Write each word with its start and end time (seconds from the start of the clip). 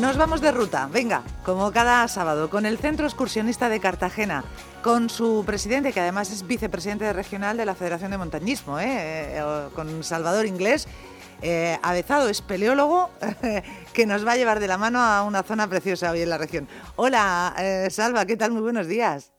Nos 0.00 0.16
vamos 0.16 0.40
de 0.40 0.52
ruta, 0.52 0.88
venga, 0.92 1.24
como 1.44 1.72
cada 1.72 2.06
sábado, 2.06 2.48
con 2.50 2.66
el 2.66 2.78
Centro 2.78 3.04
Excursionista 3.04 3.68
de 3.68 3.80
Cartagena, 3.80 4.44
con 4.80 5.10
su 5.10 5.42
presidente, 5.44 5.92
que 5.92 5.98
además 5.98 6.30
es 6.30 6.46
vicepresidente 6.46 7.12
regional 7.12 7.56
de 7.56 7.66
la 7.66 7.74
Federación 7.74 8.12
de 8.12 8.18
Montañismo, 8.18 8.78
¿eh? 8.78 8.86
Eh, 8.88 9.68
con 9.74 10.04
Salvador 10.04 10.46
Inglés, 10.46 10.86
eh, 11.42 11.80
avezado 11.82 12.28
espeleólogo, 12.28 13.10
que 13.92 14.06
nos 14.06 14.24
va 14.24 14.32
a 14.32 14.36
llevar 14.36 14.60
de 14.60 14.68
la 14.68 14.78
mano 14.78 15.00
a 15.00 15.24
una 15.24 15.42
zona 15.42 15.66
preciosa 15.66 16.12
hoy 16.12 16.22
en 16.22 16.30
la 16.30 16.38
región. 16.38 16.68
Hola, 16.94 17.56
Salva, 17.90 18.24
¿qué 18.24 18.36
tal? 18.36 18.52
Muy 18.52 18.62
buenos 18.62 18.86
días. 18.86 19.32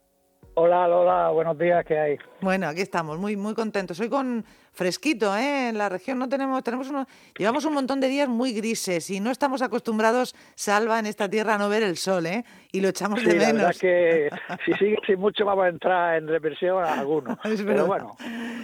Hola 0.61 0.89
Lola, 0.89 1.29
buenos 1.29 1.57
días, 1.57 1.85
¿qué 1.85 1.97
hay? 1.97 2.17
Bueno, 2.41 2.67
aquí 2.67 2.81
estamos, 2.81 3.17
muy 3.17 3.37
muy 3.37 3.54
contentos. 3.54 3.97
Hoy 4.01 4.09
con 4.09 4.43
fresquito, 4.73 5.33
¿eh? 5.37 5.69
En 5.69 5.77
la 5.77 5.87
región 5.87 6.19
no 6.19 6.27
tenemos, 6.27 6.61
tenemos 6.63 6.89
uno, 6.89 7.07
llevamos 7.37 7.63
un 7.63 7.73
montón 7.73 8.01
de 8.01 8.09
días 8.09 8.27
muy 8.27 8.51
grises 8.51 9.09
y 9.09 9.21
no 9.21 9.31
estamos 9.31 9.61
acostumbrados, 9.61 10.36
Salva, 10.55 11.00
en 11.00 11.05
esta 11.05 11.29
tierra 11.29 11.55
a 11.55 11.57
no 11.57 11.69
ver 11.69 11.83
el 11.83 11.95
sol, 11.95 12.25
¿eh? 12.25 12.43
Y 12.73 12.81
lo 12.81 12.89
echamos 12.89 13.23
de 13.23 13.36
menos. 13.36 13.61
La 13.61 13.71
que 13.71 14.29
si 14.65 14.73
sigue 14.73 14.97
sin 15.07 15.17
mucho 15.17 15.45
vamos 15.45 15.64
a 15.64 15.69
entrar 15.69 16.17
en 16.17 16.27
represión 16.27 16.83
a 16.83 17.00
algunos. 17.00 17.37
pero 17.65 17.86
bueno. 17.86 18.17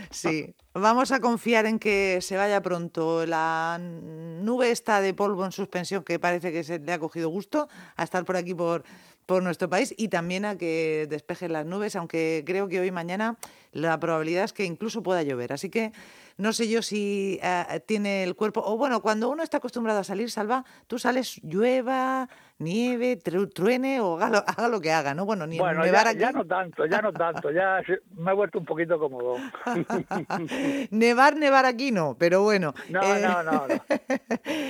Sí, 0.10 0.54
vamos 0.74 1.14
a 1.14 1.22
confiar 1.22 1.66
en 1.66 1.80
que 1.80 2.20
se 2.20 2.36
vaya 2.36 2.62
pronto. 2.62 3.26
La 3.26 3.80
nube 3.80 4.70
está 4.70 5.00
de 5.00 5.14
polvo 5.14 5.46
en 5.46 5.54
suspensión 5.54 6.04
que 6.04 6.20
parece 6.20 6.52
que 6.52 6.66
se 6.66 6.78
le 6.78 6.92
ha 6.92 7.00
cogido 7.00 7.30
gusto 7.30 7.70
a 7.96 8.04
estar 8.04 8.26
por 8.26 8.36
aquí 8.36 8.54
por 8.54 8.84
por 9.26 9.44
nuestro 9.44 9.70
país 9.70 9.94
y 9.98 10.10
también 10.10 10.46
a 10.46 10.58
que 10.58 11.08
despejen 11.10 11.54
las 11.54 11.66
nubes, 11.66 11.96
aunque 11.96 12.44
creo 12.46 12.68
que 12.68 12.80
hoy 12.80 12.88
y 12.88 12.92
mañana 12.92 13.38
la 13.72 14.00
probabilidad 14.00 14.46
es 14.46 14.54
que 14.54 14.66
incluso 14.66 15.04
pueda 15.04 15.24
llover. 15.24 15.52
Así 15.52 15.70
que 15.70 15.92
no 16.38 16.54
sé 16.54 16.70
yo 16.70 16.82
si 16.82 17.40
eh, 17.42 17.82
tiene 17.86 18.24
el 18.24 18.36
cuerpo, 18.36 18.62
o 18.66 18.78
bueno, 18.78 19.02
cuando 19.02 19.30
uno 19.30 19.42
está 19.42 19.58
acostumbrado 19.58 20.00
a 20.00 20.04
salir, 20.04 20.30
Salva, 20.30 20.66
tú 20.88 21.00
sales, 21.00 21.42
llueva, 21.44 22.30
nieve, 22.58 23.18
truene 23.18 24.02
o 24.02 24.18
haga 24.20 24.68
lo, 24.68 24.82
que 24.82 24.92
haga, 24.92 25.14
¿no? 25.14 25.26
Bueno, 25.26 25.48
ni 25.48 25.58
nevar 25.58 26.14
ya, 26.14 26.14
ya 26.14 26.32
no 26.32 26.46
tanto, 26.46 26.86
ya 26.86 27.02
no 27.02 27.12
tanto, 27.14 27.52
ya 27.52 27.82
me 28.16 28.32
he 28.32 28.36
vuelto 28.36 28.60
un 28.60 28.66
poquito 28.66 29.00
cómodo. 29.00 29.38
nevar, 30.92 31.36
nevar 31.38 31.66
aquí 31.66 31.92
no, 31.92 32.16
pero 32.18 32.44
bueno. 32.44 32.74
No, 32.90 33.02
no, 33.20 33.44
no, 33.44 33.68
no. 33.68 33.78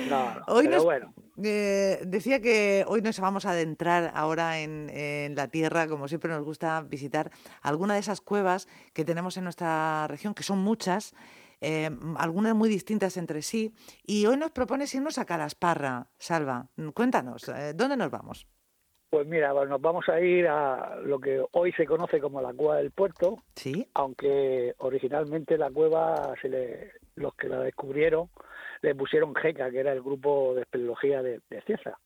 no, 0.09 0.41
hoy 0.47 0.67
pero 0.67 0.83
bueno. 0.83 1.13
Eh, 1.43 1.99
decía 2.05 2.39
que 2.41 2.85
hoy 2.87 3.01
nos 3.01 3.19
vamos 3.19 3.45
a 3.45 3.51
adentrar 3.51 4.11
ahora 4.13 4.59
en, 4.59 5.35
la 5.35 5.47
tierra, 5.49 5.87
como 5.87 6.07
siempre 6.07 6.31
nos 6.31 6.43
gusta 6.43 6.81
visitar 6.81 7.31
alguna 7.61 7.95
de 7.95 7.99
esas 7.99 8.21
cuevas 8.21 8.67
que 8.93 9.03
tenemos 9.03 9.37
en 9.37 9.43
nuestra 9.43 10.07
región, 10.07 10.33
que 10.33 10.43
son 10.43 10.59
muchas, 10.59 11.13
eh, 11.61 11.89
algunas 12.17 12.55
muy 12.55 12.69
distintas 12.69 13.17
entre 13.17 13.41
sí. 13.41 13.73
Y 14.05 14.25
hoy 14.25 14.37
nos 14.37 14.51
propones 14.51 14.93
irnos 14.95 15.17
a 15.17 15.25
Calasparra, 15.25 16.07
Salva. 16.17 16.67
Cuéntanos, 16.93 17.49
eh, 17.49 17.73
¿dónde 17.75 17.97
nos 17.97 18.11
vamos? 18.11 18.47
Pues 19.09 19.27
mira, 19.27 19.53
nos 19.53 19.81
vamos 19.81 20.09
a 20.09 20.19
ir 20.19 20.47
a 20.47 20.97
lo 21.03 21.19
que 21.19 21.41
hoy 21.51 21.71
se 21.73 21.85
conoce 21.85 22.19
como 22.19 22.41
la 22.41 22.53
cueva 22.53 22.77
del 22.77 22.91
puerto. 22.91 23.43
Sí. 23.55 23.87
Aunque 23.93 24.73
originalmente 24.79 25.57
la 25.57 25.69
cueva, 25.69 26.33
se 26.41 26.49
le, 26.49 26.91
los 27.15 27.33
que 27.35 27.47
la 27.47 27.59
descubrieron, 27.59 28.29
le 28.81 28.95
pusieron 28.95 29.35
GECA, 29.35 29.71
que 29.71 29.79
era 29.79 29.93
el 29.93 30.01
grupo 30.01 30.53
de 30.55 30.61
espeleología 30.61 31.21
de, 31.21 31.41
de 31.49 31.61
Cieza. 31.61 31.97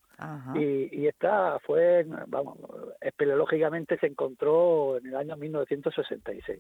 Y, 0.54 0.90
y, 0.92 1.08
esta 1.08 1.60
fue, 1.60 2.06
vamos, 2.28 2.58
espeleológicamente 3.00 3.98
se 4.00 4.08
encontró 4.08 4.98
en 4.98 5.08
el 5.08 5.16
año 5.16 5.38
1966. 5.38 6.60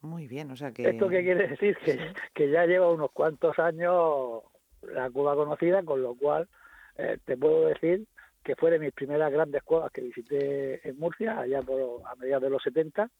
Muy 0.00 0.26
bien, 0.26 0.50
o 0.50 0.56
sea 0.56 0.72
que... 0.72 0.82
¿Esto 0.82 1.08
qué 1.08 1.22
quiere 1.22 1.46
decir? 1.46 1.76
Que, 1.84 1.96
que 2.34 2.50
ya 2.50 2.66
lleva 2.66 2.90
unos 2.90 3.12
cuantos 3.12 3.56
años 3.60 4.42
la 4.82 5.10
cueva 5.10 5.36
conocida, 5.36 5.84
con 5.84 6.02
lo 6.02 6.16
cual 6.16 6.48
eh, 6.96 7.18
te 7.24 7.36
puedo 7.36 7.66
decir 7.66 8.04
que 8.42 8.56
fue 8.56 8.70
de 8.70 8.78
mis 8.78 8.92
primeras 8.92 9.30
grandes 9.30 9.62
cuevas 9.62 9.92
que 9.92 10.00
visité 10.00 10.88
en 10.88 10.98
Murcia, 10.98 11.38
allá 11.38 11.62
por 11.62 12.02
a 12.06 12.14
mediados 12.16 12.44
de 12.44 12.50
los 12.50 12.62
70. 12.62 13.10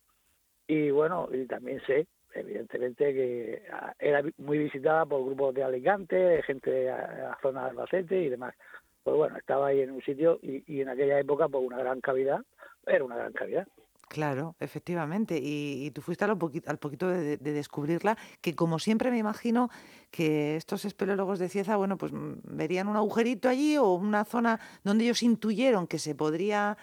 Y 0.67 0.91
bueno, 0.91 1.28
y 1.33 1.47
también 1.47 1.81
sé 1.87 2.06
evidentemente 2.34 3.12
que 3.12 3.62
ah, 3.72 3.94
era 3.99 4.22
muy 4.39 4.59
visitada 4.59 5.06
por 5.06 5.25
grupos 5.25 5.55
de 5.55 5.65
Alicante, 5.65 6.16
de 6.16 6.43
gente 6.43 6.71
de 6.71 6.84
la 6.87 7.39
zona 7.43 7.65
de 7.65 7.71
Albacete 7.71 8.21
y 8.21 8.28
demás. 8.28 8.55
Pues 9.03 9.16
bueno, 9.16 9.37
estaba 9.39 9.69
ahí 9.69 9.81
en 9.81 9.93
un 9.93 10.03
sitio 10.03 10.38
y, 10.43 10.81
en 10.81 10.88
aquella 10.88 11.19
época, 11.19 11.49
pues 11.49 11.65
una 11.65 11.78
gran 11.78 12.00
cavidad, 12.00 12.41
era 12.87 13.05
una 13.05 13.17
gran 13.17 13.33
cavidad. 13.33 13.67
Claro, 14.09 14.55
efectivamente. 14.61 15.38
Y, 15.41 15.91
tú 15.93 16.03
fuiste 16.03 16.25
al 16.25 16.37
poquito, 16.37 16.71
al 16.71 16.78
poquito 16.78 17.09
de, 17.09 17.37
descubrirla, 17.37 18.17
que 18.41 18.55
como 18.55 18.78
siempre 18.78 19.11
me 19.11 19.19
imagino 19.19 19.71
que 20.11 20.56
estos 20.56 20.84
espeleólogos 20.84 21.38
de 21.38 21.49
Cieza, 21.49 21.77
bueno, 21.77 21.97
pues 21.97 22.12
mm, 22.12 22.41
verían 22.44 22.88
un 22.88 22.97
agujerito 22.97 23.49
allí 23.49 23.77
o 23.77 23.93
una 23.94 24.25
zona 24.25 24.61
donde 24.83 25.05
ellos 25.05 25.22
intuyeron 25.22 25.87
que 25.87 25.99
se 25.99 26.15
podría 26.15 26.77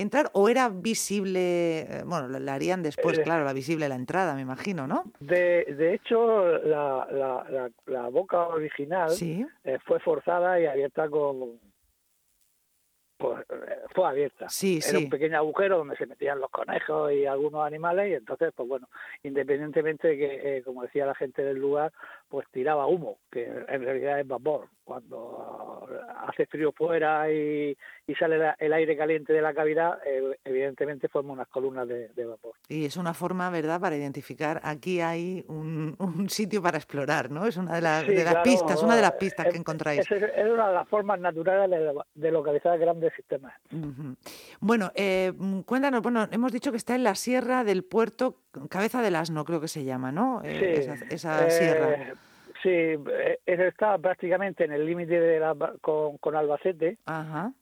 entrar 0.00 0.30
o 0.32 0.48
era 0.48 0.68
visible, 0.68 1.80
eh, 1.80 2.02
bueno, 2.04 2.28
la 2.28 2.54
harían 2.54 2.82
después, 2.82 3.18
eh, 3.18 3.22
claro, 3.22 3.44
la 3.44 3.52
visible 3.52 3.88
la 3.88 3.94
entrada, 3.94 4.34
me 4.34 4.42
imagino, 4.42 4.86
¿no? 4.86 5.04
De, 5.20 5.64
de 5.76 5.94
hecho, 5.94 6.58
la, 6.58 7.06
la, 7.10 7.70
la, 7.86 8.08
boca 8.08 8.48
original 8.48 9.10
eh, 9.20 9.78
fue 9.84 10.00
forzada 10.00 10.60
y 10.60 10.66
abierta 10.66 11.08
con, 11.08 11.58
pues 13.18 13.44
fue 13.94 14.08
abierta. 14.08 14.48
Sí, 14.48 14.78
Era 14.88 14.98
un 14.98 15.10
pequeño 15.10 15.36
agujero 15.36 15.78
donde 15.78 15.96
se 15.96 16.06
metían 16.06 16.38
los 16.40 16.50
conejos 16.50 17.12
y 17.12 17.26
algunos 17.26 17.66
animales 17.66 18.10
y 18.10 18.14
entonces, 18.14 18.52
pues 18.54 18.68
bueno, 18.68 18.88
independientemente 19.24 20.08
de 20.08 20.18
que, 20.18 20.62
como 20.64 20.82
decía 20.82 21.04
la 21.04 21.16
gente 21.16 21.42
del 21.42 21.58
lugar, 21.58 21.92
pues 22.28 22.46
tiraba 22.50 22.86
humo, 22.86 23.18
que 23.30 23.44
en 23.46 23.82
realidad 23.82 24.20
es 24.20 24.26
vapor. 24.26 24.68
Cuando 24.84 25.86
hace 26.26 26.46
frío 26.46 26.72
fuera 26.72 27.30
y, 27.30 27.76
sale 28.18 28.54
el 28.58 28.72
aire 28.72 28.96
caliente 28.96 29.34
de 29.34 29.42
la 29.42 29.52
cavidad, 29.52 29.98
eh, 30.06 30.38
evidentemente 30.44 31.08
forma 31.08 31.34
unas 31.34 31.48
columnas 31.48 31.86
de, 31.86 32.24
vapor. 32.24 32.52
Y 32.68 32.86
es 32.86 32.96
una 32.96 33.12
forma, 33.12 33.50
¿verdad?, 33.50 33.80
para 33.80 33.96
identificar, 33.96 34.60
aquí 34.64 35.00
hay 35.00 35.44
un, 35.48 35.96
sitio 36.30 36.62
para 36.62 36.78
explorar, 36.78 37.30
¿no? 37.30 37.46
Es 37.46 37.58
una 37.58 37.74
de, 37.74 37.82
las 37.82 38.04
pistas, 38.42 38.82
una 38.82 38.96
de 38.96 39.02
las 39.02 39.12
pistas 39.12 39.46
que 39.48 39.58
encontráis. 39.58 40.10
Es, 40.10 40.50
una 40.50 40.68
de 40.68 40.74
las 40.74 40.88
formas 40.88 41.20
naturales 41.20 41.94
de, 42.14 42.30
localizar 42.30 42.78
grandes 42.78 43.12
sistemas. 43.14 43.52
Bueno, 44.60 44.90
eh, 44.94 45.32
cuéntanos, 45.66 46.02
bueno, 46.02 46.28
hemos 46.30 46.50
dicho 46.50 46.70
que 46.70 46.78
está 46.78 46.94
en 46.94 47.04
la 47.04 47.14
sierra 47.14 47.62
del 47.62 47.84
puerto 47.84 48.38
Cabeza 48.68 49.02
del 49.02 49.16
Asno, 49.16 49.44
creo 49.44 49.60
que 49.60 49.68
se 49.68 49.84
llama, 49.84 50.10
¿no? 50.10 50.40
Eh, 50.42 50.80
esa, 50.80 50.94
esa 51.10 51.50
sierra. 51.50 52.14
Sí, 52.62 52.70
eh, 52.70 53.38
está 53.46 53.96
prácticamente 53.98 54.64
en 54.64 54.72
el 54.72 54.84
límite 54.84 55.20
de 55.20 55.76
con, 55.80 56.18
con, 56.18 56.34
Albacete, 56.34 56.98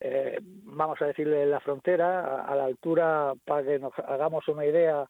eh, 0.00 0.38
vamos 0.42 1.00
a 1.02 1.06
decirle 1.06 1.44
la 1.46 1.60
frontera, 1.60 2.44
a, 2.44 2.54
la 2.54 2.64
altura, 2.64 3.34
para 3.44 3.62
que 3.62 3.78
nos 3.78 3.92
hagamos 3.98 4.48
una 4.48 4.64
idea, 4.64 5.06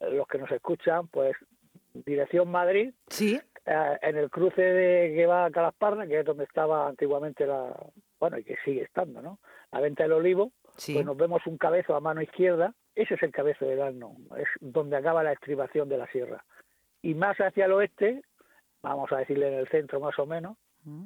eh, 0.00 0.10
los 0.10 0.26
que 0.26 0.38
nos 0.38 0.50
escuchan, 0.50 1.08
pues 1.08 1.36
dirección 1.92 2.50
Madrid, 2.50 2.94
sí. 3.08 3.38
en 3.66 4.16
el 4.16 4.30
cruce 4.30 4.62
de 4.62 5.14
que 5.14 5.26
va 5.26 5.46
a 5.46 5.50
Calasparra, 5.50 6.06
que 6.06 6.20
es 6.20 6.24
donde 6.24 6.44
estaba 6.44 6.88
antiguamente 6.88 7.46
la, 7.46 7.74
bueno, 8.18 8.38
y 8.38 8.44
que 8.44 8.56
sigue 8.64 8.82
estando, 8.82 9.20
¿no? 9.20 9.38
La 9.72 9.80
venta 9.80 10.04
del 10.04 10.12
olivo, 10.12 10.52
pues 10.62 11.04
nos 11.04 11.16
vemos 11.16 11.46
un 11.46 11.58
cabezo 11.58 11.94
a 11.94 12.00
mano 12.00 12.22
izquierda, 12.22 12.74
ese 12.94 13.14
es 13.14 13.22
el 13.22 13.32
cabezo 13.32 13.66
del 13.66 13.82
asno, 13.82 14.16
es 14.38 14.48
donde 14.60 14.96
acaba 14.96 15.22
la 15.22 15.32
estribación 15.32 15.88
de 15.88 15.98
la 15.98 16.06
sierra. 16.06 16.44
Y 17.02 17.14
más 17.14 17.36
hacia 17.38 17.66
el 17.66 17.72
oeste 17.72 18.22
vamos 18.88 19.12
a 19.12 19.18
decirle 19.18 19.48
en 19.48 19.54
el 19.54 19.68
centro 19.68 20.00
más 20.00 20.18
o 20.18 20.26
menos, 20.26 20.56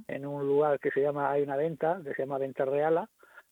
en 0.09 0.27
un 0.27 0.47
lugar 0.47 0.79
que 0.79 0.91
se 0.91 1.01
llama, 1.01 1.31
hay 1.31 1.43
una 1.43 1.57
venta, 1.57 2.01
que 2.05 2.13
se 2.13 2.23
llama 2.23 2.39
Venta 2.39 2.67
Reala, 2.67 3.09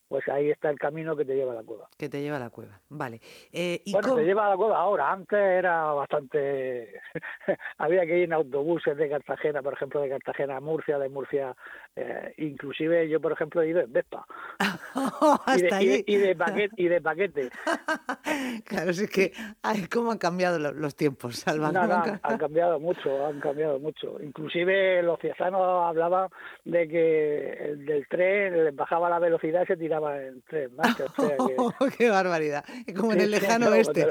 pues 0.09 0.27
ahí 0.29 0.51
está 0.51 0.71
el 0.71 0.79
camino 0.79 1.15
que 1.15 1.25
te 1.25 1.35
lleva 1.35 1.53
a 1.53 1.57
la 1.57 1.63
cueva. 1.63 1.89
Que 1.97 2.09
te 2.09 2.21
lleva 2.21 2.37
a 2.37 2.41
la 2.41 2.51
cueva, 2.51 2.81
vale. 2.89 3.21
Eh, 3.53 3.83
¿y 3.85 3.93
bueno, 3.93 4.17
te 4.17 4.25
lleva 4.25 4.47
a 4.47 4.51
la 4.51 4.57
cueva 4.57 4.79
ahora, 4.79 5.13
antes 5.13 5.39
era 5.39 5.93
bastante... 5.93 7.01
Había 7.79 8.07
que 8.07 8.19
ir 8.19 8.25
en 8.25 8.33
autobuses 8.33 8.97
de 8.97 9.09
Cartagena, 9.09 9.63
por 9.63 9.75
ejemplo, 9.75 10.01
de 10.01 10.09
Cartagena 10.09 10.57
a 10.57 10.61
Murcia, 10.61 10.99
de 10.99 11.09
Murcia, 11.09 11.55
eh, 11.95 12.35
inclusive 12.39 13.09
yo, 13.09 13.21
por 13.21 13.33
ejemplo, 13.33 13.61
he 13.61 13.69
ido 13.69 13.81
en 13.81 13.93
Vespa. 13.93 14.25
y, 15.57 15.63
de, 15.63 16.05
Y, 16.07 16.17
de, 16.17 16.37
paquete, 16.37 16.75
y 16.77 16.89
de 16.89 17.01
paquete. 17.01 17.51
claro, 18.65 18.91
es 18.91 19.11
que 19.11 19.33
ay, 19.63 19.87
cómo 19.89 20.13
han 20.13 20.19
cambiado 20.19 20.59
los, 20.59 20.97
tiempos, 20.97 21.37
Salva. 21.37 21.71
No, 21.71 21.81
han 22.23 22.39
cambiado 22.39 22.81
mucho, 22.81 23.27
han 23.27 23.41
cambiado 23.41 23.79
mucho. 23.79 24.21
Inclusive 24.23 25.03
los 25.03 25.19
ciezanos 25.21 25.61
hablaban 25.87 26.29
de 26.65 26.89
que 26.89 27.53
el 27.71 27.85
del 27.85 28.07
tren 28.09 28.65
les 28.65 28.75
bajaba 28.75 29.11
la 29.11 29.19
velocidad 29.19 29.63
y 29.63 29.67
se 29.67 29.77
tiraba 29.77 29.98
en 30.07 30.43
tres 30.43 30.71
¡Qué 31.99 32.11
barbaridad! 32.11 32.65
Como 32.97 33.13
en 33.13 33.21
el 33.21 33.31
lejano 33.31 33.69
oeste. 33.69 34.07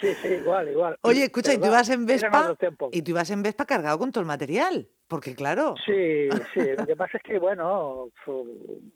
Sí, 0.00 0.14
sí, 0.22 0.28
igual, 0.28 0.68
igual. 0.68 0.96
Oye, 1.02 1.24
escucha, 1.24 1.52
y 1.52 1.58
tú 1.58 1.66
ibas 1.66 1.88
en 1.90 2.06
Vespa, 2.06 2.56
y 2.92 3.02
tú 3.02 3.10
ibas 3.12 3.30
en 3.30 3.42
Vespa 3.42 3.66
cargado 3.66 3.98
con 3.98 4.12
todo 4.12 4.20
el 4.20 4.26
material, 4.26 4.88
porque 5.06 5.34
claro... 5.34 5.74
Sí, 5.84 6.28
sí, 6.54 6.60
lo 6.76 6.86
que 6.86 6.96
pasa 6.96 7.18
es 7.18 7.22
que, 7.22 7.38
bueno, 7.38 8.10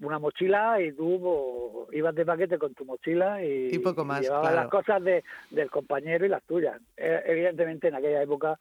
una 0.00 0.18
mochila 0.18 0.80
y 0.80 0.92
tú 0.92 1.88
ibas 1.92 2.14
de 2.14 2.26
paquete 2.26 2.58
con 2.58 2.74
tu 2.74 2.84
mochila 2.84 3.44
y, 3.44 3.78
poco 3.78 4.04
más, 4.04 4.20
llevabas 4.20 4.54
las 4.54 4.68
cosas 4.68 5.02
de, 5.02 5.24
del 5.50 5.70
compañero 5.70 6.26
y 6.26 6.28
las 6.28 6.42
tuyas. 6.44 6.80
E, 6.96 7.22
evidentemente, 7.26 7.88
en 7.88 7.94
aquella 7.94 8.22
época 8.22 8.58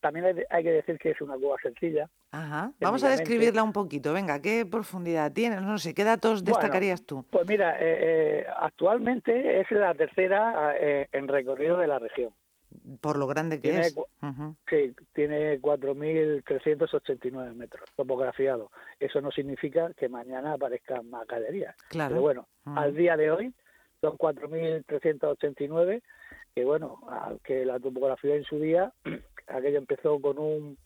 también 0.00 0.44
hay, 0.50 0.62
que 0.62 0.70
decir 0.70 0.98
que 0.98 1.10
es 1.10 1.20
una 1.20 1.36
cueva 1.36 1.56
sencilla. 1.62 2.08
Ajá. 2.30 2.72
Vamos 2.80 3.04
a 3.04 3.10
describirla 3.10 3.62
un 3.62 3.72
poquito. 3.72 4.12
Venga, 4.12 4.40
¿qué 4.40 4.66
profundidad 4.66 5.32
tiene? 5.32 5.60
No 5.60 5.78
sé, 5.78 5.94
¿qué 5.94 6.04
datos 6.04 6.44
destacarías 6.44 7.04
tú? 7.04 7.24
Pues 7.30 7.46
mira, 7.46 7.76
eh, 7.80 7.98
eh, 8.40 8.46
actualmente 8.58 9.60
es 9.60 9.70
la 9.70 9.94
tercera 9.94 10.74
eh, 10.78 11.08
en 11.12 11.28
recorrido 11.28 11.76
de 11.78 11.86
la 11.86 11.98
región. 11.98 12.30
Por 13.00 13.16
lo 13.18 13.26
grande 13.26 13.60
que 13.60 13.78
es. 13.78 13.94
Sí, 14.68 14.94
tiene 15.14 15.60
4.389 15.60 17.54
metros 17.54 17.88
topografiado. 17.96 18.70
Eso 19.00 19.20
no 19.20 19.30
significa 19.30 19.92
que 19.94 20.08
mañana 20.08 20.52
aparezcan 20.52 21.08
más 21.08 21.26
galerías. 21.26 21.74
Claro. 21.88 22.10
Pero 22.10 22.20
bueno, 22.22 22.48
al 22.64 22.94
día 22.94 23.16
de 23.16 23.30
hoy 23.30 23.54
son 24.00 24.18
4.389 24.18 26.02
que 26.56 26.64
bueno, 26.64 27.00
que 27.44 27.66
la 27.66 27.78
topografía 27.78 28.34
en 28.34 28.44
su 28.44 28.58
día, 28.58 28.90
aquello 29.46 29.78
empezó 29.78 30.20
con 30.20 30.38
un, 30.38 30.78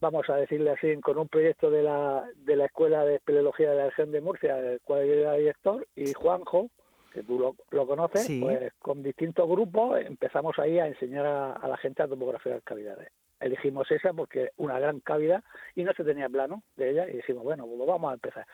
vamos 0.00 0.28
a 0.28 0.36
decirle 0.36 0.70
así, 0.70 0.96
con 1.00 1.18
un 1.18 1.28
proyecto 1.28 1.70
de 1.70 1.82
la, 1.82 2.28
de 2.36 2.56
la 2.56 2.66
Escuela 2.66 3.04
de 3.04 3.16
Espeleología 3.16 3.70
de 3.70 3.76
la 3.76 3.86
Región 3.86 4.12
de 4.12 4.20
Murcia, 4.20 4.56
del 4.56 4.80
cual 4.80 5.06
yo 5.06 5.14
era 5.14 5.34
director, 5.34 5.86
y 5.94 6.12
Juanjo, 6.12 6.70
que 7.12 7.22
tú 7.22 7.38
lo, 7.70 7.86
conoces, 7.86 8.28
pues 8.40 8.72
con 8.78 9.02
distintos 9.02 9.48
grupos 9.48 10.00
empezamos 10.00 10.58
ahí 10.58 10.78
a 10.78 10.86
enseñar 10.86 11.26
a, 11.26 11.66
la 11.66 11.76
gente 11.78 12.02
a 12.02 12.08
topografiar 12.08 12.62
cavidades. 12.62 13.10
Elegimos 13.40 13.90
esa 13.90 14.12
porque 14.12 14.50
una 14.56 14.78
gran 14.78 15.00
cavidad 15.00 15.42
y 15.74 15.84
no 15.84 15.92
se 15.94 16.04
tenía 16.04 16.28
plano 16.28 16.64
de 16.76 16.90
ella 16.90 17.08
y 17.08 17.14
decimos, 17.14 17.44
bueno, 17.44 17.66
pues 17.66 17.86
vamos 17.86 18.10
a 18.10 18.14
empezar 18.14 18.46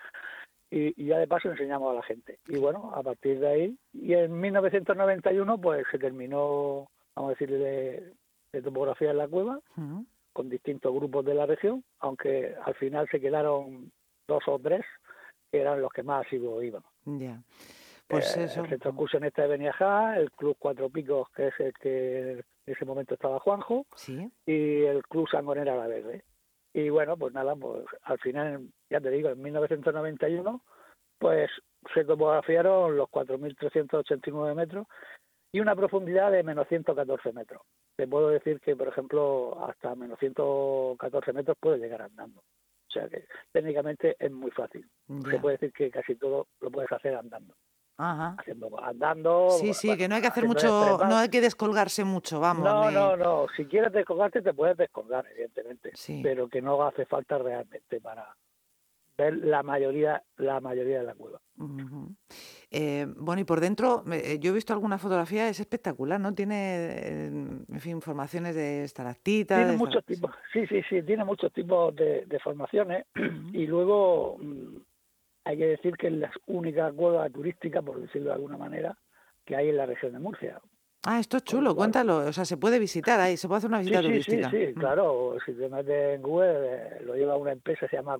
y, 0.74 1.06
ya 1.06 1.18
de 1.18 1.28
paso 1.28 1.50
enseñamos 1.50 1.92
a 1.92 1.94
la 1.94 2.02
gente. 2.02 2.38
Y 2.48 2.58
bueno, 2.58 2.92
a 2.94 3.02
partir 3.02 3.38
de 3.38 3.48
ahí, 3.48 3.78
y 3.92 4.14
en 4.14 4.40
1991 4.40 5.60
pues 5.60 5.84
se 5.90 5.98
terminó, 5.98 6.88
vamos 7.14 7.30
a 7.30 7.36
decir, 7.38 7.50
de, 8.54 8.62
topografía 8.62 9.10
en 9.10 9.18
la 9.18 9.28
cueva, 9.28 9.60
con 10.32 10.48
distintos 10.48 10.92
grupos 10.94 11.24
de 11.24 11.34
la 11.34 11.46
región, 11.46 11.84
aunque 12.00 12.54
al 12.64 12.74
final 12.74 13.08
se 13.10 13.20
quedaron 13.20 13.90
dos 14.26 14.42
o 14.46 14.58
tres, 14.58 14.84
que 15.50 15.60
eran 15.60 15.80
los 15.80 15.92
que 15.92 16.02
más 16.02 16.26
sido 16.28 16.62
iban. 16.62 16.82
Ya. 17.04 17.40
Pues 18.06 18.36
eh, 18.36 18.44
eso. 18.44 18.62
El 18.62 18.68
centro 18.70 18.94
en 19.12 19.24
este 19.24 19.42
de 19.42 19.48
Beniajá, 19.48 20.18
el 20.18 20.30
Club 20.32 20.56
Cuatro 20.58 20.90
Picos, 20.90 21.28
que 21.30 21.48
es 21.48 21.54
el 21.60 21.72
que 21.74 22.30
en 22.32 22.44
ese 22.66 22.84
momento 22.84 23.14
estaba 23.14 23.40
Juanjo, 23.40 23.86
¿Sí? 23.96 24.30
y 24.46 24.82
el 24.82 25.02
Club 25.04 25.28
Sangonera 25.28 25.76
La 25.76 25.86
Verde. 25.86 26.24
Y 26.72 26.88
bueno, 26.88 27.16
pues 27.16 27.32
nada, 27.32 27.54
pues 27.54 27.84
al 28.02 28.18
final, 28.18 28.68
ya 28.90 29.00
te 29.00 29.10
digo, 29.10 29.30
en 29.30 29.40
1991, 29.40 30.60
pues 31.18 31.50
se 31.94 32.04
topografiaron 32.04 32.96
los 32.96 33.08
4.389 33.10 34.54
metros 34.54 34.86
y 35.52 35.60
una 35.60 35.76
profundidad 35.76 36.32
de 36.32 36.42
menos 36.42 36.66
114 36.68 37.32
metros. 37.32 37.62
Te 37.96 38.08
puedo 38.08 38.28
decir 38.28 38.60
que, 38.60 38.74
por 38.74 38.88
ejemplo, 38.88 39.64
hasta 39.66 39.94
menos 39.94 40.18
114 40.18 41.32
metros 41.32 41.56
puede 41.60 41.78
llegar 41.78 42.02
andando. 42.02 42.40
O 42.40 42.92
sea 42.92 43.08
que 43.08 43.26
técnicamente 43.52 44.16
es 44.18 44.30
muy 44.30 44.50
fácil. 44.50 44.88
Se 45.30 45.38
puede 45.38 45.56
decir 45.56 45.72
que 45.72 45.90
casi 45.90 46.14
todo 46.14 46.46
lo 46.60 46.70
puedes 46.70 46.90
hacer 46.92 47.14
andando. 47.14 47.54
Ajá. 47.96 48.34
Haciendo, 48.38 48.82
andando. 48.82 49.50
Sí, 49.50 49.72
sí, 49.72 49.96
que 49.96 50.08
no 50.08 50.16
hay 50.16 50.20
que 50.20 50.28
hacer 50.28 50.46
mucho, 50.46 50.98
no 50.98 51.16
hay 51.16 51.28
que 51.28 51.40
descolgarse 51.40 52.04
mucho, 52.04 52.40
vamos. 52.40 52.64
No, 52.64 52.90
no, 52.90 53.16
no. 53.16 53.46
Si 53.56 53.66
quieres 53.66 53.92
descolgarte, 53.92 54.42
te 54.42 54.52
puedes 54.52 54.76
descolgar, 54.76 55.26
evidentemente. 55.30 55.92
Pero 56.22 56.48
que 56.48 56.60
no 56.60 56.82
hace 56.82 57.06
falta 57.06 57.38
realmente 57.38 58.00
para 58.00 58.34
ver 59.16 59.36
la 59.38 59.62
mayoría, 59.62 60.22
la 60.36 60.60
mayoría 60.60 60.98
de 60.98 61.04
la 61.04 61.14
cueva. 61.14 61.40
Eh, 62.76 63.06
bueno, 63.18 63.40
y 63.40 63.44
por 63.44 63.60
dentro, 63.60 64.02
eh, 64.10 64.40
yo 64.40 64.50
he 64.50 64.54
visto 64.54 64.72
alguna 64.72 64.98
fotografía, 64.98 65.48
es 65.48 65.60
espectacular, 65.60 66.18
¿no? 66.18 66.34
Tiene, 66.34 67.26
en 67.26 67.78
fin, 67.78 68.00
formaciones 68.00 68.56
de 68.56 68.82
estalactitas. 68.82 69.58
Tiene 69.58 69.76
muchos 69.76 70.04
tipos, 70.04 70.32
sí, 70.52 70.66
sí, 70.66 70.82
sí, 70.88 71.00
tiene 71.02 71.24
muchos 71.24 71.52
tipos 71.52 71.94
de, 71.94 72.26
formaciones. 72.42 73.06
Y 73.52 73.68
luego 73.68 74.38
mm, 74.40 74.76
hay 75.44 75.56
que 75.56 75.66
decir 75.66 75.96
que 75.96 76.08
es 76.08 76.14
la 76.14 76.32
única 76.48 76.90
cueva 76.90 77.30
turística, 77.30 77.80
por 77.80 78.00
decirlo 78.00 78.30
de 78.30 78.34
alguna 78.34 78.56
manera, 78.56 78.98
que 79.44 79.54
hay 79.54 79.68
en 79.68 79.76
la 79.76 79.86
región 79.86 80.12
de 80.12 80.18
Murcia. 80.18 80.60
Ah, 81.06 81.20
esto 81.20 81.36
es 81.36 81.44
chulo, 81.44 81.76
cuéntalo. 81.76 82.26
O 82.26 82.32
sea, 82.32 82.44
se 82.44 82.56
puede 82.56 82.80
visitar 82.80 83.20
ahí, 83.20 83.36
se 83.36 83.46
puede 83.46 83.58
hacer 83.58 83.70
una 83.70 83.78
visita 83.78 84.02
turística. 84.02 84.50
Sí, 84.50 84.56
sí, 84.56 84.72
mm. 84.74 84.80
claro. 84.80 85.36
Si 85.46 85.52
te 85.52 85.68
metes 85.68 86.16
en 86.16 86.22
Google, 86.22 86.56
eh, 86.56 87.02
lo 87.04 87.14
lleva 87.14 87.36
una 87.36 87.52
empresa, 87.52 87.86
se 87.86 87.96
llama 87.96 88.18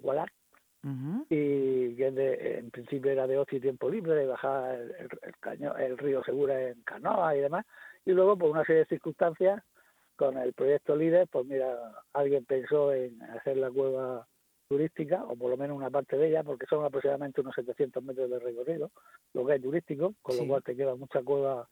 Y 1.31 1.97
que 1.97 2.59
en 2.59 2.71
principio 2.71 3.11
era 3.11 3.27
de 3.27 3.39
ocio 3.39 3.59
y 3.59 3.61
tiempo 3.61 3.89
libre, 3.89 4.15
de 4.15 4.27
bajar 4.27 4.75
el, 4.75 5.09
caño, 5.41 5.75
el 5.77 5.97
río 5.97 6.23
Segura 6.25 6.61
en 6.69 6.83
canoa 6.83 7.35
y 7.37 7.41
demás. 7.41 7.65
Y 8.05 8.13
luego, 8.13 8.37
por 8.37 8.51
una 8.51 8.65
serie 8.65 8.81
de 8.81 8.89
circunstancias, 8.89 9.63
con 10.17 10.37
el 10.37 10.53
proyecto 10.53 10.95
líder, 10.95 11.27
pues 11.29 11.47
mira, 11.47 12.05
alguien 12.13 12.45
pensó 12.45 12.93
en 12.93 13.21
hacer 13.23 13.57
la 13.57 13.71
cueva 13.71 14.27
turística, 14.69 15.25
o 15.25 15.37
por 15.37 15.51
lo 15.51 15.57
menos 15.57 15.77
una 15.77 15.91
parte 15.91 16.17
de 16.17 16.29
ella, 16.29 16.43
porque 16.43 16.67
son 16.67 16.85
aproximadamente 16.85 17.41
unos 17.41 17.55
700 17.55 18.03
metros 18.03 18.31
de 18.31 18.39
recorrido, 18.39 18.91
lo 19.33 19.47
que 19.47 19.55
es 19.55 19.63
turístico, 19.63 20.15
con 20.23 20.37
lo 20.37 20.47
cual 20.47 20.63
te 20.63 20.77
queda 20.77 20.95
mucha 20.95 21.23
cueva, 21.23 21.69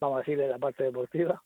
vamos 0.00 0.16
a 0.16 0.20
decirle, 0.20 0.48
la 0.48 0.58
parte 0.58 0.84
deportiva. 0.84 1.42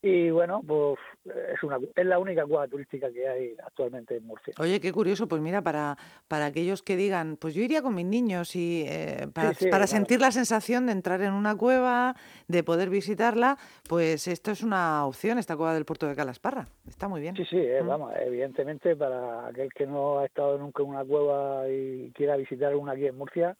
Y 0.00 0.30
bueno, 0.30 0.62
pues 0.64 0.96
es, 1.24 1.60
una, 1.64 1.78
es 1.96 2.06
la 2.06 2.20
única 2.20 2.46
cueva 2.46 2.68
turística 2.68 3.10
que 3.10 3.28
hay 3.28 3.56
actualmente 3.64 4.16
en 4.16 4.26
Murcia. 4.26 4.54
Oye, 4.60 4.80
qué 4.80 4.92
curioso, 4.92 5.26
pues 5.26 5.42
mira, 5.42 5.60
para, 5.62 5.96
para 6.28 6.46
aquellos 6.46 6.82
que 6.82 6.96
digan, 6.96 7.36
pues 7.36 7.54
yo 7.54 7.62
iría 7.62 7.82
con 7.82 7.96
mis 7.96 8.06
niños 8.06 8.54
y 8.54 8.84
eh, 8.86 9.26
para, 9.34 9.86
sentir 9.88 10.20
la 10.20 10.30
sensación 10.30 10.86
de 10.86 10.92
entrar 10.92 11.20
en 11.22 11.32
una 11.32 11.56
cueva, 11.56 12.14
de 12.46 12.62
poder 12.62 12.90
visitarla, 12.90 13.58
pues 13.88 14.28
esto 14.28 14.52
es 14.52 14.62
una 14.62 15.04
opción, 15.04 15.36
esta 15.36 15.56
cueva 15.56 15.74
del 15.74 15.84
puerto 15.84 16.06
de 16.06 16.14
Calasparra. 16.14 16.66
Está 16.86 17.08
muy 17.08 17.20
bien. 17.20 17.34
Sí, 17.34 17.44
sí, 17.44 17.58
eh, 17.58 17.82
vamos, 17.82 18.12
evidentemente 18.20 18.94
para 18.94 19.48
aquel 19.48 19.72
que 19.72 19.86
no 19.86 20.20
ha 20.20 20.26
estado 20.26 20.58
nunca 20.58 20.84
en 20.84 20.90
una 20.90 21.04
cueva 21.04 21.68
y 21.68 22.12
quiera 22.14 22.36
visitar 22.36 22.76
una 22.76 22.92
aquí 22.92 23.06
en 23.06 23.16
Murcia, 23.16 23.56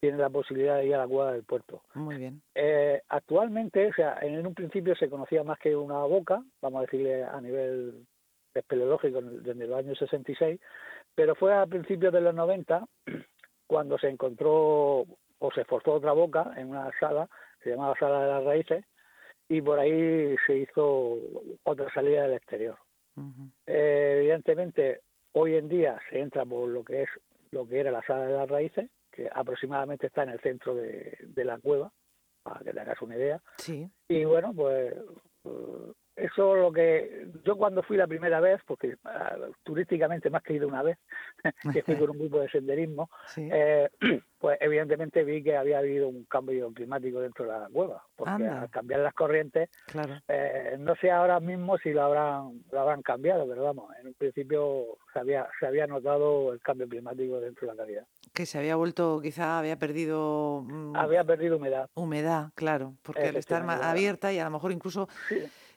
tiene 0.00 0.18
la 0.18 0.30
posibilidad 0.30 0.78
de 0.78 0.86
ir 0.86 0.94
a 0.94 0.98
la 0.98 1.08
cueva 1.08 1.32
del 1.32 1.44
puerto. 1.44 1.82
Muy 1.94 2.16
bien. 2.16 2.42
Eh, 2.54 3.02
actualmente, 3.08 3.86
o 3.86 3.92
sea, 3.92 4.18
en 4.22 4.46
un 4.46 4.54
principio 4.54 4.96
se 4.96 5.10
conocía 5.10 5.44
más 5.44 5.58
que 5.58 5.76
una 5.76 5.98
boca, 6.04 6.42
vamos 6.62 6.78
a 6.78 6.82
decirle 6.82 7.22
a 7.22 7.40
nivel 7.40 8.06
espeleológico 8.54 9.20
desde 9.20 9.66
los 9.66 9.78
años 9.78 9.98
66, 9.98 10.58
pero 11.14 11.34
fue 11.34 11.54
a 11.54 11.66
principios 11.66 12.12
de 12.12 12.20
los 12.22 12.34
90 12.34 12.84
cuando 13.66 13.98
se 13.98 14.08
encontró 14.08 15.04
o 15.38 15.52
se 15.54 15.64
forzó 15.64 15.92
otra 15.92 16.12
boca 16.12 16.52
en 16.56 16.70
una 16.70 16.90
sala, 16.98 17.28
se 17.62 17.70
llamaba 17.70 17.96
Sala 17.98 18.22
de 18.22 18.28
las 18.28 18.44
Raíces, 18.44 18.84
y 19.48 19.60
por 19.60 19.78
ahí 19.78 20.36
se 20.46 20.58
hizo 20.58 21.18
otra 21.64 21.92
salida 21.92 22.22
del 22.22 22.34
exterior. 22.34 22.76
Eh, 23.66 24.16
evidentemente, 24.20 25.00
hoy 25.32 25.56
en 25.56 25.68
día 25.68 25.98
se 26.08 26.20
entra 26.20 26.46
por 26.46 26.68
lo 26.68 26.84
que 26.84 27.02
es 27.02 27.08
lo 27.50 27.66
que 27.66 27.80
era 27.80 27.90
la 27.90 28.02
Sala 28.02 28.26
de 28.26 28.32
las 28.32 28.48
Raíces, 28.48 28.88
que 29.20 29.28
aproximadamente 29.32 30.06
está 30.06 30.22
en 30.22 30.30
el 30.30 30.40
centro 30.40 30.74
de, 30.74 31.44
la 31.44 31.58
cueva, 31.58 31.92
para 32.42 32.60
que 32.60 32.72
te 32.72 32.80
hagas 32.80 33.02
una 33.02 33.16
idea. 33.16 33.42
Sí. 33.58 33.90
Y 34.08 34.24
bueno, 34.24 34.54
pues 34.54 34.94
eso 36.20 36.54
lo 36.54 36.72
que 36.72 37.26
yo 37.44 37.56
cuando 37.56 37.82
fui 37.82 37.96
la 37.96 38.06
primera 38.06 38.40
vez, 38.40 38.60
porque 38.66 38.96
ah, 39.04 39.36
turísticamente 39.62 40.30
más 40.30 40.42
que 40.42 40.54
ido 40.54 40.68
una 40.68 40.82
vez, 40.82 40.98
que 41.72 41.82
fui 41.82 41.96
con 41.96 42.10
un 42.10 42.18
grupo 42.18 42.40
de 42.40 42.48
senderismo, 42.48 43.10
eh, 43.36 43.88
pues 44.38 44.58
evidentemente 44.60 45.24
vi 45.24 45.42
que 45.42 45.56
había 45.56 45.78
habido 45.78 46.08
un 46.08 46.24
cambio 46.24 46.72
climático 46.72 47.20
dentro 47.20 47.44
de 47.44 47.52
la 47.52 47.68
cueva, 47.72 48.02
porque 48.16 48.46
al 48.46 48.70
cambiar 48.70 49.00
las 49.00 49.14
corrientes, 49.14 49.68
eh, 50.28 50.76
no 50.78 50.94
sé 50.96 51.10
ahora 51.10 51.40
mismo 51.40 51.78
si 51.78 51.92
lo 51.92 52.02
habrán, 52.02 52.62
lo 52.70 52.80
habrán 52.80 53.02
cambiado, 53.02 53.46
pero 53.48 53.64
vamos, 53.64 53.92
en 54.00 54.08
un 54.08 54.14
principio 54.14 54.98
se 55.12 55.18
había, 55.18 55.48
se 55.58 55.66
había 55.66 55.86
notado 55.86 56.52
el 56.52 56.60
cambio 56.60 56.88
climático 56.88 57.40
dentro 57.40 57.66
de 57.66 57.74
la 57.74 57.82
cavidad. 57.82 58.06
Que 58.32 58.46
se 58.46 58.58
había 58.58 58.76
vuelto, 58.76 59.20
quizá 59.22 59.58
había 59.58 59.76
perdido... 59.76 60.64
Mm, 60.66 60.96
había 60.96 61.24
perdido 61.24 61.56
humedad. 61.56 61.90
Humedad, 61.94 62.50
claro, 62.54 62.94
porque 63.02 63.28
al 63.28 63.36
estar 63.36 63.62
abierta 63.68 64.32
y 64.32 64.38
a 64.38 64.44
lo 64.44 64.50
mejor 64.50 64.72
incluso... 64.72 65.08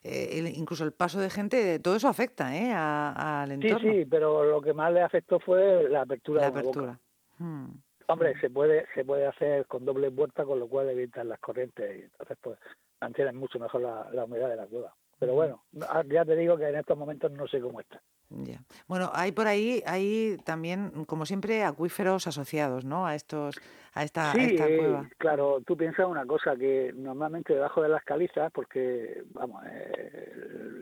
Eh, 0.03 0.53
incluso 0.55 0.83
el 0.83 0.91
paso 0.91 1.19
de 1.19 1.29
gente, 1.29 1.79
todo 1.79 1.95
eso 1.95 2.09
afecta 2.09 2.55
¿eh? 2.55 2.73
al 2.73 3.51
entorno. 3.51 3.79
Sí, 3.79 3.99
sí, 3.99 4.05
pero 4.05 4.43
lo 4.43 4.61
que 4.61 4.73
más 4.73 4.91
le 4.91 5.01
afectó 5.01 5.39
fue 5.39 5.87
la 5.89 6.01
apertura 6.01 6.41
la 6.41 6.51
de 6.51 6.59
apertura. 6.59 6.99
Hmm. 7.37 7.67
Hombre, 8.07 8.37
se 8.41 8.49
puede 8.49 8.85
se 8.93 9.05
puede 9.05 9.25
hacer 9.25 9.65
con 9.65 9.85
doble 9.85 10.11
puerta, 10.11 10.43
con 10.43 10.59
lo 10.59 10.67
cual 10.67 10.89
evitan 10.89 11.29
las 11.29 11.39
corrientes 11.39 11.99
y 11.99 12.01
entonces 12.03 12.37
pues 12.41 12.59
mantienen 12.99 13.37
mucho 13.37 13.59
mejor 13.59 13.81
la 13.81 14.25
humedad 14.25 14.49
de 14.49 14.57
la 14.57 14.65
cueva. 14.65 14.93
Pero 15.23 15.35
bueno, 15.35 15.63
ah, 15.87 16.03
ya 16.05 16.25
te 16.25 16.35
digo 16.35 16.57
que 16.57 16.67
en 16.67 16.75
estos 16.75 16.97
momentos 16.97 17.31
no 17.31 17.47
sé 17.47 17.61
cómo 17.61 17.79
está. 17.79 18.01
Ya. 18.29 18.59
Bueno, 18.89 19.09
hay 19.13 19.31
por 19.31 19.47
ahí, 19.47 19.81
hay 19.85 20.35
también, 20.43 21.05
como 21.05 21.25
siempre, 21.25 21.63
acuíferos 21.63 22.27
asociados, 22.27 22.83
¿no? 22.83 23.07
A 23.07 23.15
estos, 23.15 23.55
a 23.93 24.03
esta, 24.03 24.33
sí, 24.33 24.57
cueva. 24.57 25.09
claro. 25.17 25.61
Tú 25.65 25.77
piensas 25.77 26.07
una 26.07 26.25
cosa 26.25 26.57
que 26.57 26.91
normalmente 26.93 27.53
debajo 27.53 27.81
de 27.81 27.87
las 27.87 28.03
calizas, 28.03 28.51
porque 28.51 29.23
vamos, 29.31 29.63
eh, 29.65 30.33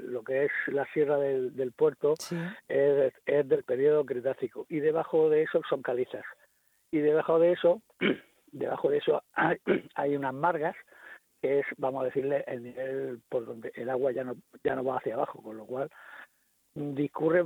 lo 0.08 0.24
que 0.24 0.46
es 0.46 0.52
la 0.70 0.92
sierra 0.92 1.18
del, 1.18 1.72
puerto 1.74 2.16
es, 2.68 3.14
es, 3.28 3.48
del 3.48 3.64
periodo 3.64 4.04
Cretácico 4.08 4.66
y 4.70 4.80
debajo 4.80 5.30
de 5.30 5.44
eso 5.44 5.62
son 5.70 5.84
calizas 5.84 6.26
y 6.90 6.98
debajo 6.98 7.38
de 7.38 7.52
eso, 7.52 7.84
debajo 8.52 8.90
de 8.90 8.98
eso 8.98 9.22
hay, 9.34 9.58
hay 9.94 10.16
unas 10.16 10.34
margas 10.34 10.76
que 11.42 11.60
es, 11.60 11.66
vamos 11.78 12.04
a 12.04 12.06
decirle, 12.06 12.44
el 12.48 12.64
nivel 12.64 13.22
por 13.28 13.46
donde 13.46 13.72
el 13.76 13.90
agua 13.90 14.12
ya 14.12 14.24
no, 14.24 14.36
ya 14.64 14.76
no 14.76 14.84
va 14.84 14.98
hacia 14.98 15.16
abajo, 15.16 15.42
con 15.42 15.58
lo 15.58 15.66
cual 15.66 15.90
discurre 16.74 17.44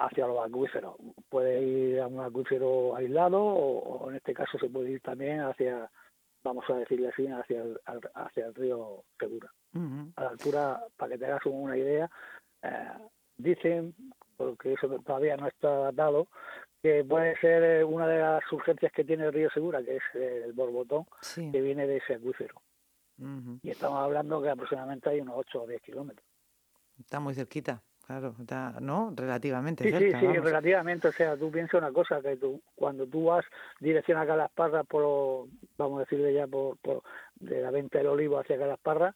hacia 0.00 0.26
los 0.26 0.44
acuíferos. 0.44 0.96
Puede 1.28 1.62
ir 1.62 2.00
a 2.00 2.06
un 2.06 2.20
acuífero 2.20 2.96
aislado 2.96 3.42
o, 3.42 4.10
en 4.10 4.16
este 4.16 4.34
caso 4.34 4.58
se 4.58 4.68
puede 4.68 4.92
ir 4.92 5.00
también 5.00 5.40
hacia, 5.40 5.88
vamos 6.42 6.64
a 6.68 6.74
decirle 6.74 7.08
así, 7.08 7.26
hacia 7.26 7.62
el, 7.62 7.78
hacia 8.14 8.46
el 8.46 8.54
río 8.54 9.04
Segura. 9.18 9.50
A 10.16 10.22
la 10.22 10.30
altura, 10.30 10.84
para 10.96 11.12
que 11.12 11.18
te 11.18 11.26
hagas 11.26 11.46
una 11.46 11.76
idea, 11.76 12.10
eh, 12.62 12.92
dicen, 13.36 13.94
porque 14.36 14.72
eso 14.72 14.88
todavía 15.00 15.36
no 15.36 15.48
está 15.48 15.92
dado, 15.92 16.28
que 16.82 17.04
puede 17.04 17.36
ser 17.38 17.62
eh, 17.62 17.84
una 17.84 18.06
de 18.06 18.18
las 18.20 18.52
urgencias 18.52 18.92
que 18.92 19.04
tiene 19.04 19.26
el 19.26 19.32
río 19.32 19.50
Segura, 19.50 19.82
que 19.82 19.96
es 19.96 20.02
el 20.14 20.52
borbotón, 20.52 21.06
que 21.34 21.60
viene 21.60 21.86
de 21.86 21.98
ese 21.98 22.14
acuífero. 22.14 22.54
Y 23.62 23.70
estamos 23.70 23.98
hablando 24.02 24.42
que 24.42 24.50
aproximadamente 24.50 25.10
hay 25.10 25.20
unos 25.20 25.36
8 25.38 25.62
o 25.62 25.66
10 25.66 25.82
kilómetros. 25.82 26.26
Está 26.98 27.20
muy 27.20 27.34
cerquita. 27.34 27.82
Claro, 28.06 28.34
¿no? 28.80 29.14
Relativamente. 29.16 29.84
Sí, 29.84 29.90
sí, 29.90 30.12
sí, 30.20 30.26
relativamente. 30.26 31.08
O 31.08 31.12
sea, 31.12 31.38
tú 31.38 31.50
piensas 31.50 31.80
una 31.80 31.90
cosa, 31.90 32.20
que 32.20 32.36
tú, 32.36 32.60
cuando 32.74 33.06
tú 33.06 33.24
vas 33.24 33.46
dirección 33.80 34.18
a 34.18 34.26
Calasparra, 34.26 34.84
por, 34.84 35.46
vamos 35.78 35.98
a 35.98 36.00
decirle 36.00 36.34
ya, 36.34 36.46
por, 36.46 36.76
por 36.78 37.02
de 37.36 37.62
la 37.62 37.70
venta 37.70 37.98
del 37.98 38.08
olivo 38.08 38.38
hacia 38.38 38.58
Calasparra, 38.58 39.14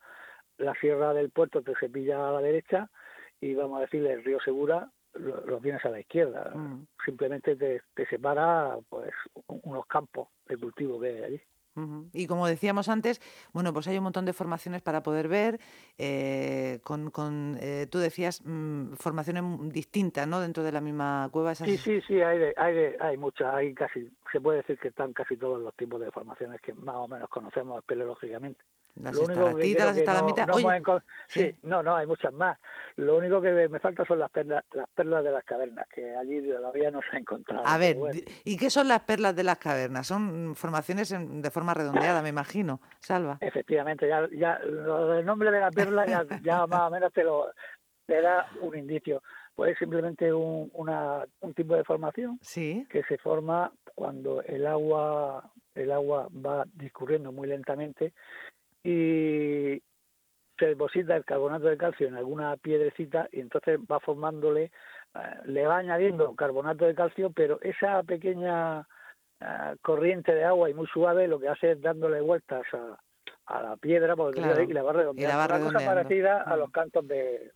la 0.56 0.74
sierra 0.74 1.12
del 1.12 1.28
puerto 1.30 1.62
te 1.62 1.74
se 1.74 1.90
pilla 1.90 2.28
a 2.28 2.32
la 2.32 2.40
derecha 2.40 2.90
y 3.40 3.54
vamos 3.54 3.78
a 3.78 3.82
decirle 3.82 4.12
el 4.12 4.24
río 4.24 4.40
Segura 4.40 4.90
lo, 5.14 5.58
tienes 5.60 5.84
a 5.84 5.90
la 5.90 6.00
izquierda. 6.00 6.50
Mm. 6.54 6.86
Simplemente 7.04 7.56
te, 7.56 7.82
te 7.94 8.06
separa 8.06 8.76
pues 8.88 9.10
unos 9.46 9.86
campos 9.86 10.28
de 10.46 10.56
cultivo 10.56 10.98
que 10.98 11.08
hay 11.08 11.22
allí. 11.22 11.40
Y 12.12 12.26
como 12.26 12.46
decíamos 12.46 12.88
antes, 12.88 13.20
bueno, 13.52 13.72
pues 13.72 13.88
hay 13.88 13.98
un 13.98 14.04
montón 14.04 14.24
de 14.24 14.32
formaciones 14.32 14.82
para 14.82 15.02
poder 15.02 15.28
ver, 15.28 15.58
eh, 15.96 16.80
con, 16.82 17.10
con 17.10 17.58
eh, 17.60 17.86
tú 17.90 17.98
decías, 17.98 18.42
mm, 18.44 18.94
formaciones 18.94 19.44
distintas, 19.72 20.26
¿no? 20.26 20.40
Dentro 20.40 20.62
de 20.62 20.72
la 20.72 20.80
misma 20.80 21.28
cueva. 21.32 21.54
Sí, 21.54 21.76
sí, 21.76 22.00
sí, 22.06 22.20
hay, 22.20 22.52
hay, 22.56 22.76
hay 23.00 23.16
muchas, 23.16 23.54
hay 23.54 23.74
casi, 23.74 24.10
se 24.32 24.40
puede 24.40 24.58
decir 24.58 24.78
que 24.78 24.88
están 24.88 25.12
casi 25.12 25.36
todos 25.36 25.60
los 25.60 25.74
tipos 25.74 26.00
de 26.00 26.10
formaciones 26.10 26.60
que 26.60 26.72
más 26.74 26.96
o 26.96 27.08
menos 27.08 27.28
conocemos 27.28 27.78
espeleológicamente. 27.78 28.60
Las 29.02 29.16
estalactitas, 29.18 29.86
las 29.86 29.96
estalagmitas. 29.96 30.46
No, 30.46 31.02
sí, 31.28 31.54
no, 31.62 31.82
no, 31.82 31.96
hay 31.96 32.06
muchas 32.06 32.32
más. 32.32 32.58
Lo 32.96 33.16
único 33.16 33.40
que 33.40 33.68
me 33.68 33.78
falta 33.78 34.04
son 34.04 34.18
las 34.18 34.30
perlas, 34.30 34.64
las 34.72 34.88
perlas 34.90 35.22
de 35.24 35.30
las 35.30 35.44
cavernas, 35.44 35.86
que 35.94 36.16
allí 36.16 36.42
todavía 36.48 36.90
no 36.90 37.00
se 37.08 37.16
ha 37.16 37.18
encontrado. 37.20 37.62
A 37.66 37.78
ver, 37.78 37.96
¿y 38.44 38.56
qué 38.56 38.70
son 38.70 38.88
las 38.88 39.00
perlas 39.00 39.36
de 39.36 39.44
las 39.44 39.58
cavernas? 39.58 40.06
Son 40.06 40.54
formaciones 40.56 41.14
de 41.16 41.50
forma 41.50 41.74
redondeada, 41.74 42.22
me 42.22 42.30
imagino, 42.30 42.80
Salva. 43.00 43.38
Efectivamente, 43.40 44.08
ya, 44.08 44.28
ya 44.32 44.58
el 44.62 45.24
nombre 45.24 45.50
de 45.50 45.60
la 45.60 45.70
perla 45.70 46.06
ya, 46.06 46.26
ya 46.42 46.66
más 46.66 46.80
o 46.80 46.90
menos 46.90 47.12
te 47.12 47.24
lo 47.24 47.50
te 48.06 48.22
da 48.22 48.48
un 48.62 48.76
indicio. 48.76 49.22
Pues 49.54 49.72
es 49.72 49.78
simplemente 49.78 50.32
un, 50.32 50.70
una, 50.72 51.24
un 51.40 51.52
tipo 51.52 51.74
de 51.74 51.84
formación 51.84 52.38
¿Sí? 52.42 52.86
que 52.88 53.02
se 53.04 53.18
forma 53.18 53.72
cuando 53.94 54.40
el 54.42 54.66
agua 54.66 55.50
el 55.74 55.92
agua 55.92 56.28
va 56.32 56.64
discurriendo 56.74 57.32
muy 57.32 57.48
lentamente 57.48 58.12
y 58.82 59.82
se 60.58 60.66
deposita 60.66 61.16
el 61.16 61.24
carbonato 61.24 61.66
de 61.66 61.76
calcio 61.76 62.08
en 62.08 62.16
alguna 62.16 62.56
piedrecita 62.56 63.28
y 63.32 63.40
entonces 63.40 63.78
va 63.80 64.00
formándole, 64.00 64.64
eh, 65.14 65.20
le 65.44 65.66
va 65.66 65.78
añadiendo 65.78 66.34
carbonato 66.34 66.84
de 66.84 66.94
calcio, 66.94 67.30
pero 67.30 67.60
esa 67.62 68.02
pequeña 68.02 68.86
eh, 69.40 69.76
corriente 69.82 70.34
de 70.34 70.44
agua 70.44 70.68
y 70.68 70.74
muy 70.74 70.86
suave 70.86 71.28
lo 71.28 71.38
que 71.38 71.48
hace 71.48 71.72
es 71.72 71.80
dándole 71.80 72.20
vueltas 72.20 72.62
a, 72.72 72.98
la 73.62 73.76
piedra 73.78 74.14
porque 74.14 74.40
y 74.40 74.72
la 74.72 74.82
va 74.82 74.92
redondeando. 74.92 75.54
Una 75.54 75.58
cosa 75.58 75.86
parecida 75.86 76.42
a 76.42 76.54
los 76.54 76.70
cantos 76.70 77.08
de 77.08 77.50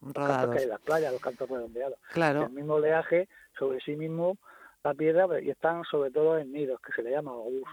los 0.00 0.12
cantos 0.12 0.50
que 0.50 0.58
hay 0.58 0.64
en 0.64 0.70
las 0.70 0.80
playas, 0.80 1.12
los 1.12 1.20
cantos 1.20 1.48
redondeados. 1.48 1.98
Claro. 2.12 2.46
El 2.46 2.50
mismo 2.50 2.74
oleaje 2.74 3.28
sobre 3.56 3.80
sí 3.80 3.94
mismo 3.94 4.38
la 4.82 4.94
piedra 4.94 5.28
y 5.40 5.50
están 5.50 5.84
sobre 5.84 6.10
todo 6.10 6.36
en 6.36 6.52
nidos 6.52 6.80
que 6.80 6.92
se 6.92 7.02
le 7.02 7.12
llama 7.12 7.32
obús 7.32 7.68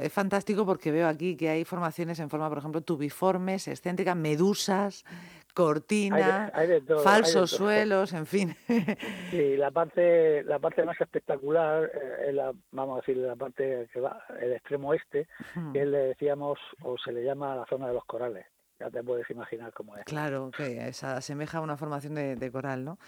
es 0.00 0.12
fantástico 0.12 0.64
porque 0.64 0.90
veo 0.90 1.08
aquí 1.08 1.36
que 1.36 1.48
hay 1.48 1.64
formaciones 1.64 2.18
en 2.20 2.30
forma, 2.30 2.48
por 2.48 2.58
ejemplo, 2.58 2.80
tubiformes, 2.80 3.68
excéntricas, 3.68 4.16
medusas, 4.16 5.04
cortinas, 5.54 6.52
falsos 7.02 7.50
suelos, 7.50 8.12
en 8.12 8.26
fin. 8.26 8.56
Sí, 9.30 9.56
la 9.56 9.70
parte, 9.70 10.42
la 10.44 10.58
parte 10.58 10.84
más 10.84 11.00
espectacular 11.00 11.84
eh, 11.84 12.28
es 12.28 12.34
la, 12.34 12.52
vamos 12.70 12.98
a 12.98 13.00
decir, 13.00 13.16
la 13.16 13.36
parte 13.36 13.88
que 13.92 14.00
va, 14.00 14.22
el 14.40 14.52
extremo 14.52 14.94
este, 14.94 15.26
que 15.72 15.84
le 15.84 15.98
decíamos 15.98 16.58
o 16.82 16.96
se 16.98 17.12
le 17.12 17.24
llama 17.24 17.56
la 17.56 17.66
zona 17.66 17.88
de 17.88 17.94
los 17.94 18.04
corales. 18.04 18.46
Ya 18.78 18.90
te 18.90 19.02
puedes 19.02 19.28
imaginar 19.30 19.72
cómo 19.72 19.96
es. 19.96 20.04
Claro, 20.04 20.50
que 20.54 20.92
se 20.92 21.06
asemeja 21.06 21.58
a 21.58 21.60
una 21.62 21.76
formación 21.76 22.14
de, 22.14 22.36
de 22.36 22.52
coral, 22.52 22.84
¿no? 22.84 22.98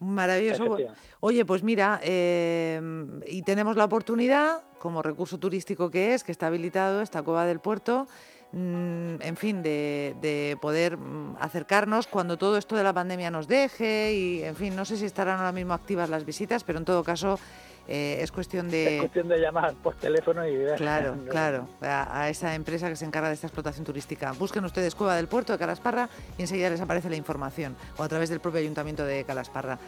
Maravilloso. 0.00 0.76
Oye, 1.20 1.44
pues 1.44 1.62
mira, 1.62 1.98
em, 2.02 3.20
y 3.26 3.42
tenemos 3.42 3.76
la 3.76 3.84
oportunidad, 3.84 4.62
como 4.78 5.02
recurso 5.02 5.38
turístico 5.38 5.90
que 5.90 6.14
es, 6.14 6.22
que 6.22 6.30
está 6.30 6.46
habilitado 6.46 7.02
esta 7.02 7.22
cueva 7.22 7.46
del 7.46 7.58
puerto, 7.58 8.06
mm, 8.52 9.20
en 9.20 9.36
fin, 9.36 9.60
de, 9.62 10.56
poder 10.60 10.96
mm, 10.96 11.36
acercarnos 11.40 12.06
cuando 12.06 12.38
todo 12.38 12.56
esto 12.56 12.76
de 12.76 12.84
la 12.84 12.92
pandemia 12.92 13.30
nos 13.32 13.48
deje 13.48 14.14
y, 14.14 14.42
en 14.44 14.54
fin, 14.54 14.76
no 14.76 14.84
sé 14.84 14.96
si 14.96 15.04
estarán 15.04 15.38
ahora 15.38 15.52
mismo 15.52 15.74
activas 15.74 16.08
las 16.08 16.24
visitas, 16.24 16.62
pero 16.62 16.78
en 16.78 16.84
todo 16.84 17.02
caso 17.02 17.40
eh, 17.88 18.18
es 18.20 18.30
cuestión 18.30 18.70
de... 18.70 18.96
Es 18.96 19.00
cuestión 19.00 19.28
de 19.28 19.38
llamar 19.38 19.74
por 19.82 19.94
teléfono 19.94 20.46
y... 20.46 20.56
Claro, 20.76 21.16
claro, 21.30 21.68
a, 21.80 22.28
esa 22.28 22.54
empresa 22.54 22.88
que 22.88 22.96
se 22.96 23.06
encarga 23.06 23.28
de 23.28 23.34
esta 23.34 23.46
explotación 23.46 23.84
turística. 23.84 24.32
Busquen 24.32 24.64
ustedes 24.64 24.94
Cueva 24.94 25.16
del 25.16 25.26
Puerto 25.26 25.52
de 25.52 25.58
Calasparra 25.58 26.10
y 26.36 26.42
enseguida 26.42 26.68
les 26.68 26.80
aparece 26.82 27.08
la 27.08 27.16
información, 27.16 27.76
o 27.96 28.02
a 28.02 28.08
través 28.08 28.28
del 28.28 28.40
propio 28.40 28.60
Ayuntamiento 28.60 29.04
de 29.04 29.24
Calasparra. 29.24 29.78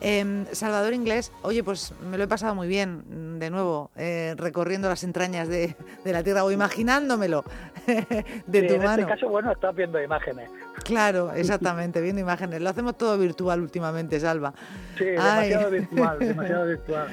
Em, 0.00 0.44
Salvador 0.52 0.92
Inglés, 0.92 1.32
oye, 1.42 1.62
pues 1.62 1.94
me 2.10 2.18
lo 2.18 2.24
he 2.24 2.28
pasado 2.28 2.54
muy 2.54 2.68
bien, 2.68 3.38
de 3.38 3.50
nuevo, 3.50 3.90
eh, 3.96 4.34
recorriendo 4.36 4.88
las 4.88 5.04
entrañas 5.04 5.48
de, 5.48 5.76
la 6.04 6.22
Tierra 6.22 6.44
o 6.44 6.50
imaginándomelo 6.50 7.44
de 8.46 8.62
tu 8.62 8.76
mano. 8.78 8.94
En 8.94 9.00
este 9.00 9.12
caso, 9.12 9.28
bueno, 9.28 9.52
estás 9.52 9.74
viendo 9.74 10.02
imágenes. 10.02 10.50
Claro, 10.82 11.32
exactamente, 11.32 12.00
viendo 12.00 12.20
imágenes. 12.20 12.60
Lo 12.60 12.70
hacemos 12.70 12.98
todo 12.98 13.16
virtual 13.16 13.60
últimamente, 13.60 14.18
Salva. 14.18 14.52
Sí, 14.98 15.04
demasiado 15.04 15.70
virtual, 15.70 16.18
demasiado 16.18 16.66
virtual. 16.66 17.08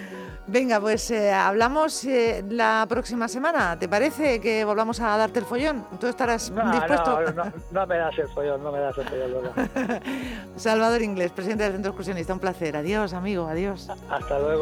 Venga, 0.48 0.82
pues 0.82 1.10
eh, 1.12 1.32
hablamos 1.32 2.04
eh, 2.04 2.44
la 2.50 2.86
próxima 2.90 3.28
semana. 3.28 3.78
¿Te 3.78 3.88
parece 3.88 4.42
que 4.42 4.66
volvamos 4.66 5.00
a 5.00 5.16
darte 5.16 5.40
el 5.40 5.46
follón? 5.46 5.86
¿Tú 6.00 6.08
estarás 6.08 6.52
dispuesto? 6.72 7.22
No, 7.22 7.32
no, 7.32 7.54
no, 7.72 7.88
me 7.88 7.98
das 7.98 8.18
el 8.18 8.28
follón, 8.28 8.64
no 8.64 8.72
me 8.72 8.80
das 8.80 8.98
el 8.98 9.08
follón. 9.08 9.52
Salvador 10.58 11.02
Inglés, 11.02 11.32
presidente 11.32 11.64
del 11.64 11.74
Centro 11.74 11.92
Excursionista, 11.92 12.34
un 12.34 12.40
placer. 12.40 12.76
Adiós, 12.76 13.14
amigo, 13.14 13.48
adiós. 13.48 13.90
Hasta 14.10 14.40
luego. 14.40 14.60